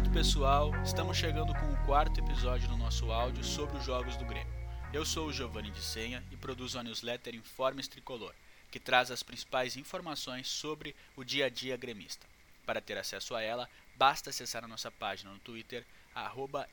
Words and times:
certo, 0.00 0.12
pessoal? 0.12 0.70
Estamos 0.82 1.18
chegando 1.18 1.52
com 1.52 1.72
o 1.72 1.76
quarto 1.84 2.20
episódio 2.20 2.68
do 2.68 2.76
nosso 2.76 3.10
áudio 3.12 3.44
sobre 3.44 3.76
os 3.76 3.84
jogos 3.84 4.16
do 4.16 4.24
Grêmio. 4.24 4.50
Eu 4.94 5.04
sou 5.04 5.26
o 5.26 5.32
Giovanni 5.32 5.70
de 5.70 5.82
Senha 5.82 6.24
e 6.30 6.36
produzo 6.36 6.78
a 6.78 6.82
newsletter 6.82 7.34
Informes 7.34 7.86
Tricolor, 7.86 8.32
que 8.70 8.80
traz 8.80 9.10
as 9.10 9.22
principais 9.22 9.76
informações 9.76 10.48
sobre 10.48 10.96
o 11.16 11.22
dia 11.22 11.44
a 11.46 11.50
dia 11.50 11.76
gremista. 11.76 12.26
Para 12.64 12.80
ter 12.80 12.96
acesso 12.96 13.34
a 13.34 13.42
ela, 13.42 13.68
basta 13.96 14.30
acessar 14.30 14.64
a 14.64 14.68
nossa 14.68 14.90
página 14.90 15.32
no 15.32 15.38
Twitter, 15.38 15.84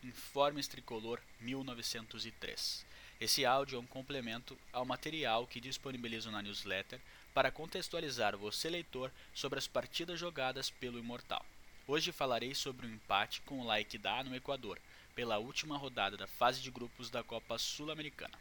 informestricolor1903. 0.05 2.85
Esse 3.19 3.45
áudio 3.45 3.75
é 3.75 3.79
um 3.79 3.85
complemento 3.85 4.57
ao 4.71 4.85
material 4.85 5.45
que 5.45 5.59
disponibilizo 5.59 6.31
na 6.31 6.41
newsletter 6.41 7.01
para 7.33 7.51
contextualizar 7.51 8.37
você, 8.37 8.69
leitor, 8.69 9.11
sobre 9.33 9.59
as 9.59 9.67
partidas 9.67 10.17
jogadas 10.17 10.69
pelo 10.69 10.97
Imortal. 10.97 11.45
Hoje 11.89 12.11
falarei 12.11 12.53
sobre 12.53 12.85
o 12.85 12.89
empate 12.89 13.39
com 13.43 13.61
o 13.61 13.63
Like 13.63 13.97
Da 13.97 14.21
no 14.21 14.35
Equador, 14.35 14.77
pela 15.15 15.37
última 15.37 15.77
rodada 15.77 16.17
da 16.17 16.27
fase 16.27 16.61
de 16.61 16.69
grupos 16.69 17.09
da 17.09 17.23
Copa 17.23 17.57
Sul-Americana. 17.57 18.37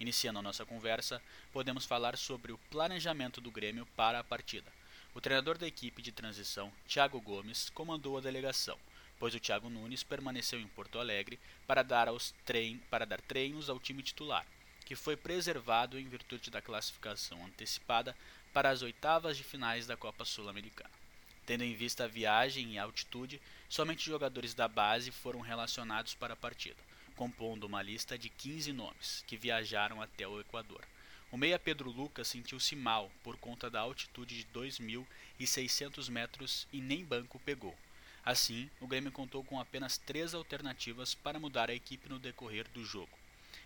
Iniciando 0.00 0.38
a 0.38 0.42
nossa 0.42 0.64
conversa, 0.64 1.20
podemos 1.52 1.84
falar 1.84 2.16
sobre 2.16 2.52
o 2.52 2.58
planejamento 2.70 3.38
do 3.38 3.50
Grêmio 3.50 3.84
para 3.94 4.18
a 4.18 4.24
partida. 4.24 4.72
O 5.14 5.20
treinador 5.20 5.58
da 5.58 5.66
equipe 5.66 6.00
de 6.00 6.10
transição, 6.10 6.72
Thiago 6.88 7.20
Gomes, 7.20 7.68
comandou 7.68 8.16
a 8.16 8.22
delegação, 8.22 8.78
pois 9.18 9.34
o 9.34 9.40
Thiago 9.40 9.68
Nunes 9.68 10.02
permaneceu 10.02 10.58
em 10.58 10.66
Porto 10.66 10.98
Alegre 10.98 11.38
para 11.66 11.82
dar, 11.82 12.08
trein 12.46 12.78
para 12.90 13.04
dar 13.04 13.20
treinos 13.20 13.68
ao 13.68 13.78
time 13.78 14.02
titular, 14.02 14.46
que 14.86 14.96
foi 14.96 15.18
preservado 15.18 15.98
em 15.98 16.08
virtude 16.08 16.50
da 16.50 16.62
classificação 16.62 17.44
antecipada 17.44 18.16
para 18.54 18.70
as 18.70 18.80
oitavas 18.80 19.36
de 19.36 19.44
finais 19.44 19.86
da 19.86 19.98
Copa 19.98 20.24
Sul-Americana. 20.24 21.05
Tendo 21.46 21.62
em 21.62 21.74
vista 21.74 22.04
a 22.04 22.08
viagem 22.08 22.72
e 22.72 22.78
a 22.78 22.82
altitude, 22.82 23.40
somente 23.68 24.04
jogadores 24.04 24.52
da 24.52 24.66
base 24.66 25.12
foram 25.12 25.40
relacionados 25.40 26.12
para 26.12 26.34
a 26.34 26.36
partida, 26.36 26.76
compondo 27.14 27.64
uma 27.64 27.80
lista 27.80 28.18
de 28.18 28.28
15 28.28 28.72
nomes 28.72 29.22
que 29.28 29.36
viajaram 29.36 30.02
até 30.02 30.26
o 30.26 30.40
Equador. 30.40 30.84
O 31.30 31.36
meia 31.36 31.58
Pedro 31.58 31.88
Lucas 31.90 32.26
sentiu-se 32.26 32.74
mal 32.74 33.12
por 33.22 33.36
conta 33.36 33.70
da 33.70 33.80
altitude 33.80 34.36
de 34.36 34.44
2.600 34.52 36.10
metros 36.10 36.66
e 36.72 36.80
nem 36.80 37.04
banco 37.04 37.38
pegou. 37.38 37.76
Assim, 38.24 38.68
o 38.80 38.86
Grêmio 38.88 39.12
contou 39.12 39.44
com 39.44 39.60
apenas 39.60 39.98
três 39.98 40.34
alternativas 40.34 41.14
para 41.14 41.38
mudar 41.38 41.70
a 41.70 41.74
equipe 41.74 42.08
no 42.08 42.18
decorrer 42.18 42.66
do 42.74 42.84
jogo. 42.84 43.16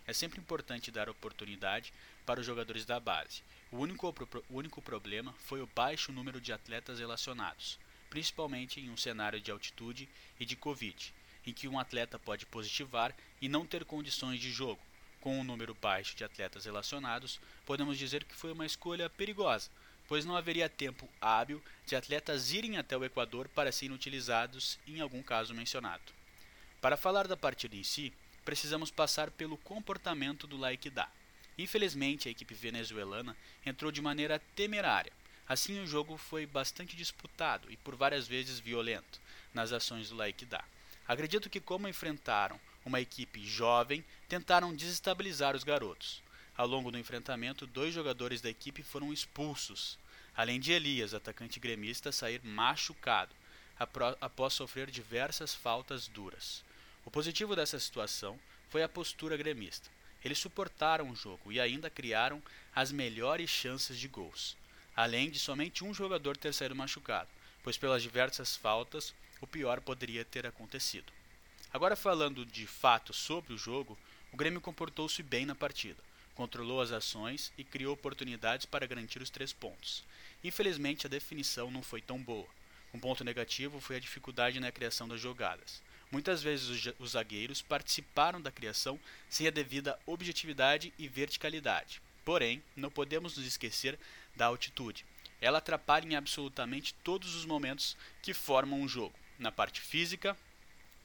É 0.06 0.12
sempre 0.12 0.40
importante 0.40 0.90
dar 0.90 1.08
oportunidade 1.08 1.92
para 2.26 2.40
os 2.40 2.46
jogadores 2.46 2.84
da 2.84 2.98
base, 2.98 3.42
o 3.72 3.78
único, 3.78 4.12
o 4.48 4.56
único 4.56 4.82
problema 4.82 5.32
foi 5.38 5.62
o 5.62 5.68
baixo 5.72 6.10
número 6.10 6.40
de 6.40 6.52
atletas 6.52 6.98
relacionados, 6.98 7.78
principalmente 8.08 8.80
em 8.80 8.90
um 8.90 8.96
cenário 8.96 9.40
de 9.40 9.52
altitude 9.52 10.08
e 10.40 10.44
de 10.44 10.56
Covid, 10.56 11.14
em 11.46 11.52
que 11.52 11.68
um 11.68 11.78
atleta 11.78 12.18
pode 12.18 12.46
positivar 12.46 13.14
e 13.40 13.48
não 13.48 13.64
ter 13.64 13.84
condições 13.84 14.40
de 14.40 14.50
jogo. 14.50 14.80
Com 15.20 15.38
um 15.38 15.44
número 15.44 15.72
baixo 15.72 16.16
de 16.16 16.24
atletas 16.24 16.64
relacionados, 16.64 17.38
podemos 17.64 17.96
dizer 17.96 18.24
que 18.24 18.34
foi 18.34 18.50
uma 18.50 18.66
escolha 18.66 19.08
perigosa, 19.08 19.70
pois 20.08 20.24
não 20.24 20.34
haveria 20.34 20.68
tempo 20.68 21.08
hábil 21.20 21.62
de 21.86 21.94
atletas 21.94 22.52
irem 22.52 22.76
até 22.76 22.96
o 22.96 23.04
Equador 23.04 23.48
para 23.48 23.70
serem 23.70 23.94
utilizados 23.94 24.80
em 24.84 25.00
algum 25.00 25.22
caso 25.22 25.54
mencionado. 25.54 26.12
Para 26.80 26.96
falar 26.96 27.28
da 27.28 27.36
partida 27.36 27.76
em 27.76 27.84
si, 27.84 28.12
precisamos 28.50 28.90
passar 28.90 29.30
pelo 29.30 29.56
comportamento 29.56 30.44
do 30.44 30.56
Laikidá. 30.56 31.08
Infelizmente, 31.56 32.26
a 32.26 32.32
equipe 32.32 32.52
venezuelana 32.52 33.36
entrou 33.64 33.92
de 33.92 34.02
maneira 34.02 34.40
temerária. 34.56 35.12
Assim, 35.46 35.80
o 35.80 35.86
jogo 35.86 36.16
foi 36.16 36.46
bastante 36.46 36.96
disputado 36.96 37.70
e 37.70 37.76
por 37.76 37.94
várias 37.94 38.26
vezes 38.26 38.58
violento 38.58 39.20
nas 39.54 39.70
ações 39.70 40.08
do 40.08 40.16
Laikidá. 40.16 40.64
Acredito 41.06 41.48
que, 41.48 41.60
como 41.60 41.86
enfrentaram 41.86 42.58
uma 42.84 43.00
equipe 43.00 43.46
jovem, 43.46 44.04
tentaram 44.28 44.74
desestabilizar 44.74 45.54
os 45.54 45.62
garotos. 45.62 46.20
Ao 46.56 46.66
longo 46.66 46.90
do 46.90 46.98
enfrentamento, 46.98 47.68
dois 47.68 47.94
jogadores 47.94 48.40
da 48.40 48.50
equipe 48.50 48.82
foram 48.82 49.12
expulsos, 49.12 49.96
além 50.36 50.58
de 50.58 50.72
Elias, 50.72 51.14
atacante 51.14 51.60
gremista, 51.60 52.10
sair 52.10 52.40
machucado 52.42 53.32
após 54.20 54.54
sofrer 54.54 54.90
diversas 54.90 55.54
faltas 55.54 56.08
duras. 56.08 56.64
O 57.04 57.10
positivo 57.10 57.56
dessa 57.56 57.78
situação 57.78 58.38
foi 58.68 58.82
a 58.82 58.88
postura 58.88 59.36
gremista. 59.36 59.88
Eles 60.24 60.38
suportaram 60.38 61.10
o 61.10 61.16
jogo 61.16 61.50
e 61.50 61.58
ainda 61.58 61.88
criaram 61.88 62.42
as 62.74 62.92
melhores 62.92 63.48
chances 63.48 63.98
de 63.98 64.06
gols, 64.06 64.56
além 64.94 65.30
de 65.30 65.38
somente 65.38 65.82
um 65.82 65.94
jogador 65.94 66.36
ter 66.36 66.52
saído 66.52 66.74
machucado, 66.74 67.28
pois 67.62 67.78
pelas 67.78 68.02
diversas 68.02 68.54
faltas 68.54 69.14
o 69.40 69.46
pior 69.46 69.80
poderia 69.80 70.24
ter 70.24 70.46
acontecido. 70.46 71.10
Agora 71.72 71.96
falando 71.96 72.44
de 72.44 72.66
fato 72.66 73.12
sobre 73.14 73.54
o 73.54 73.58
jogo, 73.58 73.98
o 74.32 74.36
Grêmio 74.36 74.60
comportou-se 74.60 75.22
bem 75.22 75.46
na 75.46 75.54
partida, 75.54 76.02
controlou 76.34 76.80
as 76.80 76.92
ações 76.92 77.52
e 77.56 77.64
criou 77.64 77.94
oportunidades 77.94 78.66
para 78.66 78.86
garantir 78.86 79.22
os 79.22 79.30
três 79.30 79.52
pontos. 79.52 80.04
Infelizmente 80.44 81.06
a 81.06 81.10
definição 81.10 81.70
não 81.70 81.82
foi 81.82 82.02
tão 82.02 82.18
boa. 82.22 82.46
Um 82.92 82.98
ponto 82.98 83.24
negativo 83.24 83.80
foi 83.80 83.96
a 83.96 84.00
dificuldade 84.00 84.60
na 84.60 84.72
criação 84.72 85.08
das 85.08 85.20
jogadas. 85.20 85.82
Muitas 86.10 86.42
vezes 86.42 86.92
os 86.98 87.10
zagueiros 87.12 87.62
participaram 87.62 88.40
da 88.40 88.50
criação 88.50 88.98
sem 89.28 89.46
a 89.46 89.50
devida 89.50 89.98
objetividade 90.04 90.92
e 90.98 91.06
verticalidade. 91.06 92.02
Porém, 92.24 92.62
não 92.76 92.90
podemos 92.90 93.36
nos 93.36 93.46
esquecer 93.46 93.98
da 94.34 94.46
altitude. 94.46 95.06
Ela 95.40 95.58
atrapalha 95.58 96.06
em 96.06 96.16
absolutamente 96.16 96.94
todos 97.04 97.34
os 97.34 97.44
momentos 97.44 97.96
que 98.22 98.34
formam 98.34 98.80
um 98.80 98.88
jogo, 98.88 99.14
na 99.38 99.52
parte 99.52 99.80
física, 99.80 100.36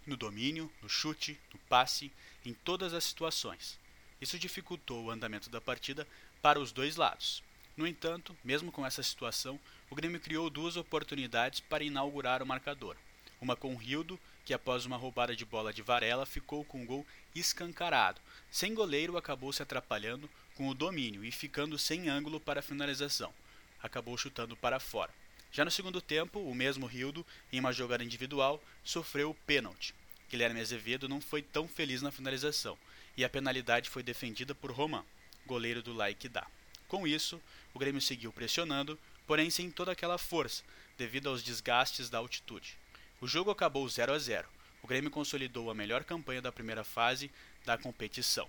no 0.05 0.17
domínio, 0.17 0.71
no 0.81 0.89
chute, 0.89 1.39
no 1.53 1.59
passe, 1.69 2.11
em 2.43 2.53
todas 2.53 2.93
as 2.93 3.03
situações. 3.03 3.79
Isso 4.19 4.39
dificultou 4.39 5.05
o 5.05 5.11
andamento 5.11 5.49
da 5.49 5.61
partida 5.61 6.07
para 6.41 6.59
os 6.59 6.71
dois 6.71 6.95
lados. 6.95 7.43
No 7.77 7.85
entanto, 7.85 8.35
mesmo 8.43 8.71
com 8.71 8.85
essa 8.85 9.03
situação, 9.03 9.59
o 9.89 9.95
Grêmio 9.95 10.19
criou 10.19 10.49
duas 10.49 10.77
oportunidades 10.77 11.59
para 11.59 11.83
inaugurar 11.83 12.41
o 12.41 12.45
marcador. 12.45 12.95
Uma 13.41 13.55
com 13.55 13.75
Rildo 13.75 14.19
que 14.45 14.53
após 14.53 14.85
uma 14.85 14.95
roubada 14.95 15.35
de 15.35 15.43
bola 15.43 15.73
de 15.73 15.81
Varela 15.81 16.25
ficou 16.25 16.63
com 16.63 16.83
o 16.83 16.85
gol 16.85 17.05
escancarado. 17.33 18.21
Sem 18.51 18.75
goleiro, 18.75 19.17
acabou 19.17 19.51
se 19.51 19.63
atrapalhando 19.63 20.29
com 20.53 20.69
o 20.69 20.73
domínio 20.75 21.25
e 21.25 21.31
ficando 21.31 21.79
sem 21.79 22.07
ângulo 22.07 22.39
para 22.39 22.59
a 22.59 22.63
finalização. 22.63 23.33
Acabou 23.81 24.15
chutando 24.15 24.55
para 24.55 24.79
fora. 24.79 25.11
Já 25.51 25.65
no 25.65 25.71
segundo 25.71 25.99
tempo, 25.99 26.39
o 26.39 26.53
mesmo 26.53 26.85
Rildo, 26.85 27.25
em 27.51 27.59
uma 27.59 27.73
jogada 27.73 28.03
individual, 28.03 28.63
sofreu 28.83 29.31
o 29.31 29.33
pênalti. 29.33 29.95
Guilherme 30.29 30.59
Azevedo 30.59 31.09
não 31.09 31.19
foi 31.19 31.41
tão 31.41 31.67
feliz 31.67 32.01
na 32.01 32.11
finalização, 32.11 32.77
e 33.17 33.25
a 33.25 33.29
penalidade 33.29 33.89
foi 33.89 34.03
defendida 34.03 34.53
por 34.53 34.71
Roman, 34.71 35.03
goleiro 35.45 35.81
do 35.81 35.93
Like 35.93 36.29
dá. 36.29 36.45
Com 36.87 37.07
isso, 37.07 37.41
o 37.73 37.79
Grêmio 37.79 38.01
seguiu 38.01 38.31
pressionando, 38.31 38.99
porém 39.25 39.49
sem 39.49 39.71
toda 39.71 39.91
aquela 39.91 40.17
força, 40.17 40.63
devido 40.97 41.29
aos 41.29 41.41
desgastes 41.41 42.09
da 42.09 42.17
altitude. 42.17 42.77
O 43.25 43.27
jogo 43.27 43.49
acabou 43.49 43.89
0 43.89 44.13
a 44.13 44.19
0. 44.19 44.47
O 44.83 44.87
Grêmio 44.87 45.09
consolidou 45.09 45.71
a 45.71 45.73
melhor 45.73 46.03
campanha 46.03 46.43
da 46.43 46.51
primeira 46.51 46.83
fase 46.83 47.31
da 47.65 47.75
competição. 47.75 48.47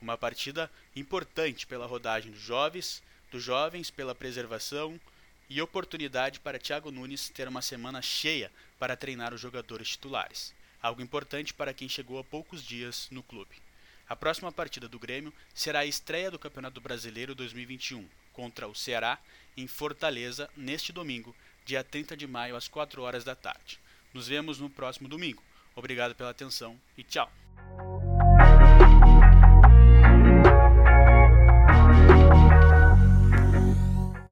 Uma 0.00 0.16
partida 0.16 0.70
importante 0.94 1.66
pela 1.66 1.84
rodagem 1.84 2.30
dos 2.30 2.40
jovens, 2.40 3.02
dos 3.28 3.42
jovens 3.42 3.90
pela 3.90 4.14
preservação 4.14 5.00
e 5.50 5.60
oportunidade 5.60 6.38
para 6.38 6.60
Thiago 6.60 6.92
Nunes 6.92 7.28
ter 7.28 7.48
uma 7.48 7.60
semana 7.60 8.00
cheia 8.00 8.52
para 8.78 8.96
treinar 8.96 9.34
os 9.34 9.40
jogadores 9.40 9.88
titulares. 9.88 10.54
Algo 10.80 11.02
importante 11.02 11.52
para 11.52 11.74
quem 11.74 11.88
chegou 11.88 12.20
há 12.20 12.22
poucos 12.22 12.62
dias 12.62 13.08
no 13.10 13.24
clube. 13.24 13.56
A 14.08 14.14
próxima 14.14 14.52
partida 14.52 14.88
do 14.88 15.00
Grêmio 15.00 15.34
será 15.52 15.80
a 15.80 15.86
estreia 15.86 16.30
do 16.30 16.38
Campeonato 16.38 16.80
Brasileiro 16.80 17.34
2021 17.34 18.08
contra 18.32 18.68
o 18.68 18.76
Ceará 18.76 19.18
em 19.56 19.66
Fortaleza 19.66 20.48
neste 20.56 20.92
domingo, 20.92 21.34
dia 21.64 21.82
30 21.82 22.16
de 22.16 22.28
maio, 22.28 22.54
às 22.54 22.68
4 22.68 23.02
horas 23.02 23.24
da 23.24 23.34
tarde. 23.34 23.80
Nos 24.12 24.28
vemos 24.28 24.58
no 24.58 24.70
próximo 24.70 25.08
domingo. 25.08 25.42
Obrigado 25.74 26.14
pela 26.14 26.30
atenção 26.30 26.78
e 26.96 27.02
tchau! 27.02 27.30